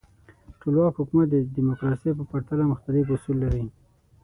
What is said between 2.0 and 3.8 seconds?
په پرتله مختلف اصول لري.